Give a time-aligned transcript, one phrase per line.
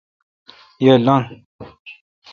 [0.83, 1.23] یہ۔ لنگ